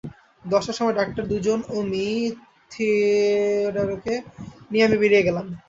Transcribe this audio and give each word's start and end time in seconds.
দশটার 0.45 0.77
সময় 0.79 0.95
ডাক্তার 0.95 1.23
দুজন 1.31 1.59
ও 1.69 1.77
মি, 1.91 2.05
থিয়োডোরকে 2.71 4.15
নিয়ে 4.71 4.85
আমি 4.87 4.97
বেরিয়ে 5.01 5.23
এলাম। 5.23 5.47